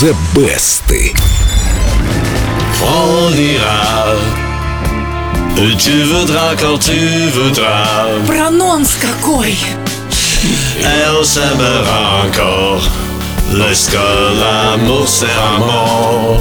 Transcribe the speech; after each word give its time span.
The 0.00 0.14
Best. 0.32 0.90
On 2.82 3.32
ira 3.34 4.16
où 5.58 5.76
tu 5.76 6.04
voudras 6.04 6.56
quand 6.58 6.78
tu 6.78 7.28
voudras. 7.34 8.06
Прононс 8.26 8.96
какой! 8.96 9.50
Et 9.50 11.20
on 11.20 11.22
s'aimera 11.22 12.24
encore. 12.24 13.09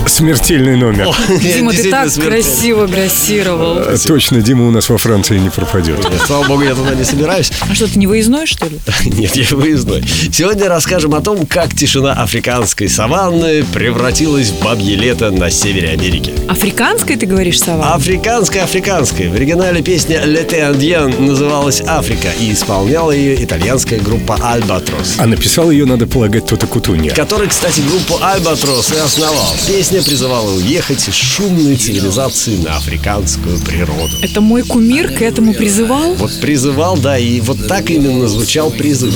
Смертельный 0.06 0.76
номер. 0.76 1.08
Дима, 1.42 1.72
ты 1.72 1.90
так 1.90 2.14
красиво 2.14 2.86
грассировал. 2.86 3.80
Э, 3.80 3.98
Точно, 3.98 4.42
Дима 4.42 4.68
у 4.68 4.72
нас 4.72 4.90
во 4.90 4.98
Франции 5.00 5.40
не 5.40 5.50
пропадет. 5.50 5.98
Нет, 6.08 6.22
Слава 6.28 6.48
богу, 6.48 6.62
я 6.62 6.76
туда 6.76 6.94
не 6.94 7.04
собираюсь. 7.04 7.52
А 7.68 7.74
что, 7.74 7.92
ты 7.92 7.98
не 7.98 8.06
выездной, 8.06 8.46
что 8.46 8.68
ли? 8.68 8.80
Нет, 9.06 9.36
я 9.36 9.56
выездной. 9.56 10.04
Сегодня 10.32 10.70
расскажем 10.70 11.16
о 11.16 11.22
том, 11.22 11.48
как 11.48 11.76
тишина 11.76 12.14
африканской 12.14 12.88
саванны 12.88 13.64
превратилась 13.64 14.50
в 14.50 14.64
бабье 14.64 14.96
лето 14.96 15.32
на 15.32 15.50
севере 15.50 15.90
Америки. 15.90 16.34
Африканской, 16.48 17.16
ты 17.16 17.26
говоришь, 17.26 17.60
сова? 17.60 17.96
Африканская, 17.96 18.66
африканская. 18.66 19.30
В 19.32 19.34
оригинале 19.34 19.82
песня 19.82 20.24
«Лете 20.26 20.64
Андьен» 20.64 21.26
называлась 21.26 21.82
«Африка» 21.82 22.28
и 22.40 22.54
исполняла 22.54 23.12
ее 23.12 23.44
итальянская 23.44 24.00
группа 24.00 24.36
«Альбатрос». 24.42 25.16
А 25.18 25.26
написал 25.26 25.72
ее, 25.72 25.86
надо 25.86 26.06
полагать, 26.06 26.46
Тота 26.46 26.68
Кутунья. 27.00 27.16
Который, 27.16 27.48
кстати, 27.48 27.82
группу 27.82 28.20
«Альбатрос» 28.22 28.92
и 28.92 28.98
основал. 28.98 29.56
Песня 29.68 30.02
призывала 30.02 30.52
уехать 30.52 31.08
из 31.08 31.14
шумной 31.14 31.76
цивилизации 31.76 32.58
на 32.58 32.78
африканскую 32.78 33.60
природу. 33.60 34.12
Это 34.22 34.42
мой 34.42 34.64
кумир 34.64 35.14
к 35.14 35.22
этому 35.22 35.54
призывал? 35.54 36.14
Вот 36.16 36.40
призывал, 36.42 36.98
да, 36.98 37.18
и 37.18 37.40
вот 37.42 37.68
так 37.68 37.90
именно 37.90 38.28
звучал 38.28 38.70
призыв. 38.72 39.16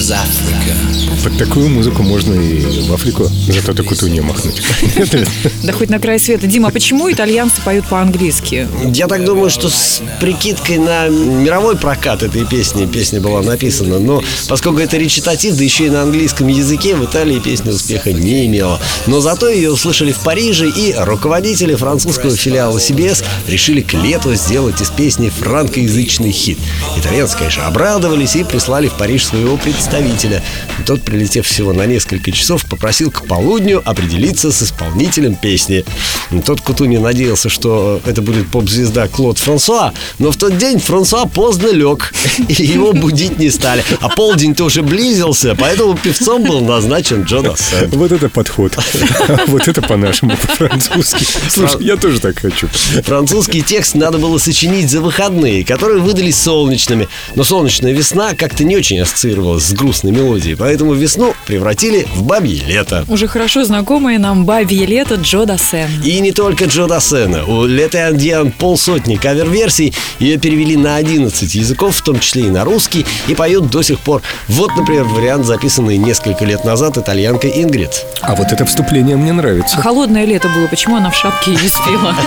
As 0.00 0.10
Africa. 0.12 0.90
Под 1.22 1.36
такую 1.36 1.68
музыку 1.68 2.02
можно 2.02 2.32
и 2.32 2.80
в 2.88 2.94
Африку 2.94 3.24
за 3.24 3.62
Тота 3.62 3.82
Кутунья 3.82 4.22
махнуть. 4.22 4.62
Да 5.62 5.72
хоть 5.72 5.90
на 5.90 5.98
край 5.98 6.18
света. 6.18 6.46
Дима, 6.46 6.68
а 6.68 6.70
почему 6.70 7.12
итальянцы 7.12 7.60
поют 7.62 7.86
по-английски? 7.86 8.66
Я 8.94 9.06
так 9.06 9.24
думаю, 9.24 9.50
что 9.50 9.68
с 9.68 10.00
прикидкой 10.20 10.78
на 10.78 11.08
мировой 11.08 11.76
прокат 11.76 12.22
этой 12.22 12.46
песни 12.46 12.86
песня 12.86 13.20
была 13.20 13.42
написана. 13.42 13.98
Но 13.98 14.22
поскольку 14.48 14.80
это 14.80 14.96
речитатив, 14.96 15.56
да 15.56 15.64
еще 15.64 15.86
и 15.86 15.90
на 15.90 16.02
английском 16.02 16.48
языке, 16.48 16.94
в 16.94 17.04
Италии 17.04 17.38
песня 17.38 17.72
успеха 17.72 18.12
не 18.12 18.46
имела. 18.46 18.80
Но 19.06 19.20
зато 19.20 19.48
ее 19.48 19.70
услышали 19.70 20.12
в 20.12 20.20
Париже, 20.20 20.70
и 20.70 20.94
руководители 20.96 21.74
французского 21.74 22.34
филиала 22.34 22.78
CBS 22.78 23.22
решили 23.46 23.82
к 23.82 23.92
лету 23.92 24.34
сделать 24.34 24.80
из 24.80 24.88
песни 24.88 25.28
франкоязычный 25.28 26.32
хит. 26.32 26.58
Итальянцы, 26.96 27.36
конечно, 27.36 27.66
обрадовались 27.66 28.36
и 28.36 28.44
прислали 28.44 28.88
в 28.88 28.94
Париж 28.94 29.26
своего 29.26 29.58
представителя. 29.58 29.89
Тот, 30.86 31.02
прилетев 31.02 31.46
всего 31.46 31.72
на 31.72 31.86
несколько 31.86 32.32
часов, 32.32 32.64
попросил 32.64 33.10
к 33.10 33.26
полудню 33.26 33.82
определиться 33.84 34.50
с 34.50 34.62
исполнителем 34.62 35.34
песни. 35.34 35.84
Тот 36.44 36.60
Кутуни 36.60 36.98
надеялся, 36.98 37.48
что 37.48 38.00
это 38.04 38.22
будет 38.22 38.48
поп-звезда 38.48 39.08
Клод 39.08 39.38
Франсуа, 39.38 39.92
но 40.18 40.30
в 40.30 40.36
тот 40.36 40.56
день 40.58 40.78
Франсуа 40.78 41.26
поздно 41.26 41.68
лег, 41.72 42.12
и 42.48 42.62
его 42.62 42.92
будить 42.92 43.38
не 43.38 43.50
стали. 43.50 43.84
А 44.00 44.08
полдень-то 44.08 44.64
уже 44.64 44.82
близился, 44.82 45.54
поэтому 45.58 45.96
певцом 45.96 46.44
был 46.44 46.60
назначен 46.60 47.22
Джо 47.24 47.42
Дассен. 47.42 47.90
Вот 47.90 48.12
это 48.12 48.28
подход. 48.28 48.76
Вот 49.46 49.68
это 49.68 49.82
по-нашему, 49.82 50.36
по-французски. 50.36 51.26
Слушай, 51.48 51.84
я 51.84 51.96
тоже 51.96 52.20
так 52.20 52.38
хочу. 52.38 52.68
Французский 53.04 53.62
текст 53.62 53.94
надо 53.94 54.18
было 54.18 54.38
сочинить 54.38 54.90
за 54.90 55.00
выходные, 55.00 55.64
которые 55.64 56.00
выдались 56.00 56.36
солнечными. 56.36 57.08
Но 57.34 57.44
солнечная 57.44 57.92
весна 57.92 58.34
как-то 58.34 58.64
не 58.64 58.76
очень 58.76 59.00
ассоциировалась 59.00 59.64
с 59.64 59.72
грустной 59.80 60.12
мелодией, 60.12 60.56
поэтому 60.56 60.94
весну 60.94 61.34
превратили 61.46 62.06
в 62.14 62.22
бабье 62.22 62.62
лето. 62.64 63.04
Уже 63.08 63.26
хорошо 63.26 63.64
знакомое 63.64 64.18
нам 64.18 64.44
бабье 64.44 64.86
лето 64.86 65.16
Джо 65.16 65.44
Дассен. 65.46 65.88
И 66.04 66.20
не 66.20 66.32
только 66.32 66.66
Джо 66.66 66.86
Дассена. 66.86 67.44
У 67.44 67.64
Лето 67.66 68.06
Андиан 68.06 68.52
полсотни 68.52 69.16
кавер-версий. 69.16 69.94
Ее 70.18 70.38
перевели 70.38 70.76
на 70.76 70.96
11 70.96 71.54
языков, 71.54 71.96
в 71.96 72.02
том 72.02 72.20
числе 72.20 72.42
и 72.42 72.50
на 72.50 72.64
русский, 72.64 73.04
и 73.28 73.34
поют 73.34 73.70
до 73.70 73.82
сих 73.82 73.98
пор. 74.00 74.22
Вот, 74.48 74.76
например, 74.76 75.04
вариант, 75.04 75.46
записанный 75.46 75.96
несколько 75.96 76.44
лет 76.44 76.64
назад 76.64 76.98
итальянкой 76.98 77.52
Ингрид. 77.62 78.04
А 78.20 78.34
вот 78.34 78.52
это 78.52 78.64
вступление 78.64 79.16
мне 79.16 79.30
А 79.30 79.34
нравится. 79.34 79.76
холодное 79.76 80.24
лето 80.24 80.48
было, 80.48 80.66
почему 80.66 80.96
она 80.96 81.10
в 81.10 81.16
шапке 81.16 81.52
и 81.52 81.56
не 81.56 81.68
спела? 81.68 82.14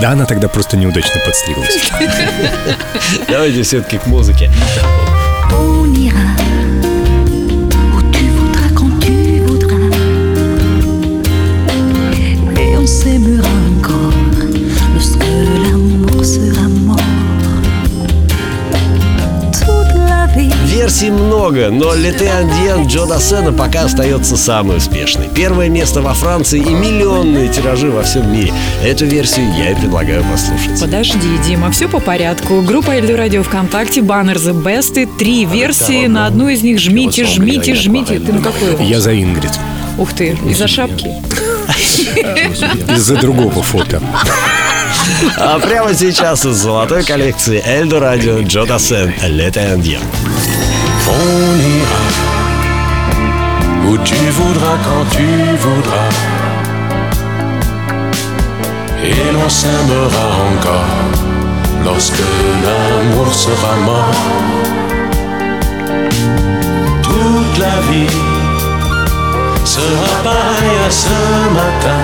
Да, 0.00 0.10
она 0.12 0.24
тогда 0.26 0.48
просто 0.48 0.76
неудачно 0.76 1.20
подстриглась. 1.24 1.78
Давайте 3.28 3.62
все-таки 3.62 3.98
к 3.98 4.06
музыке. 4.06 4.50
On 5.52 5.94
ira 5.94 6.51
Версий 20.92 21.10
много, 21.10 21.70
но 21.70 21.94
Лете 21.94 22.28
Андиен 22.28 22.86
Джо 22.86 23.06
Дассена 23.06 23.50
пока 23.50 23.84
остается 23.84 24.36
самой 24.36 24.76
успешной. 24.76 25.26
Первое 25.34 25.70
место 25.70 26.02
во 26.02 26.12
Франции 26.12 26.60
и 26.60 26.68
миллионные 26.68 27.48
тиражи 27.48 27.90
во 27.90 28.02
всем 28.02 28.30
мире. 28.30 28.52
Эту 28.84 29.06
версию 29.06 29.46
я 29.56 29.70
и 29.70 29.74
предлагаю 29.74 30.22
послушать. 30.22 30.78
Подожди, 30.78 31.38
Дима, 31.46 31.70
все 31.70 31.88
по 31.88 31.98
порядку. 31.98 32.60
Группа 32.60 32.90
Эльду 32.90 33.16
Радио 33.16 33.42
ВКонтакте, 33.42 34.02
баннер 34.02 34.36
The 34.36 34.52
Best, 34.52 35.02
и 35.02 35.06
три 35.06 35.46
версии. 35.46 36.08
На 36.08 36.26
одну 36.26 36.50
из 36.50 36.62
них 36.62 36.78
жмите, 36.78 37.24
жмите, 37.24 37.74
жмите. 37.74 38.18
Ты 38.18 38.30
на 38.30 38.42
какую? 38.42 38.76
Я 38.86 39.00
за 39.00 39.18
Ингрид. 39.18 39.52
Ух 39.96 40.12
ты, 40.12 40.36
из-за 40.44 40.68
шапки. 40.68 41.06
Из-за 42.94 43.16
другого 43.16 43.62
фото. 43.62 44.02
А 45.38 45.58
прямо 45.58 45.94
сейчас 45.94 46.44
из 46.44 46.56
золотой 46.56 47.02
коллекции 47.02 47.62
Эльдо 47.64 47.98
Радио 47.98 48.42
Джо 48.42 48.66
Дассен 48.66 49.10
Лете 49.22 49.60
Андиен. 49.60 50.02
On 51.08 51.58
ira 51.78 52.04
où 53.88 53.98
tu 53.98 54.14
voudras 54.38 54.78
quand 54.86 55.04
tu 55.10 55.26
voudras. 55.64 56.12
Et 59.04 59.32
l'on 59.32 59.48
s'aimera 59.48 60.26
encore 60.52 60.94
lorsque 61.84 62.22
l'amour 62.64 63.34
sera 63.34 63.74
mort. 63.84 64.14
Toute 67.02 67.58
la 67.58 67.76
vie 67.88 68.16
sera 69.64 70.12
pareille 70.22 70.80
à 70.86 70.90
ce 70.90 71.18
matin. 71.58 72.02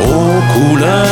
Aux 0.00 0.40
couleurs 0.52 1.11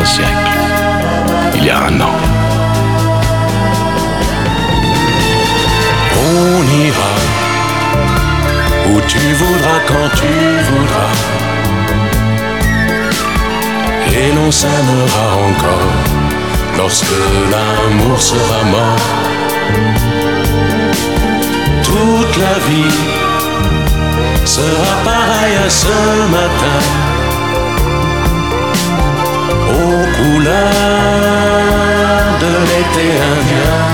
un 0.00 0.04
siècle, 0.04 0.50
il 1.56 1.64
y 1.64 1.70
a 1.70 1.78
un 1.78 2.00
an. 2.00 2.16
On 6.32 6.62
ira 6.86 7.12
où 8.88 9.00
tu 9.12 9.24
voudras 9.40 9.80
quand 9.88 10.08
tu 10.20 10.32
voudras. 10.68 11.14
Et 14.20 14.32
l'on 14.36 14.50
s'aimera 14.50 15.26
encore 15.48 15.92
lorsque 16.78 17.18
l'amour 17.52 18.20
sera 18.20 18.60
mort. 18.76 19.06
Toute 21.82 22.36
la 22.44 22.56
vie 22.68 22.98
sera 24.44 24.92
pareille 25.04 25.58
à 25.66 25.70
ce 25.70 25.96
matin 26.36 27.09
de 32.40 32.52
l'été 32.68 33.06
indien. 33.32 33.89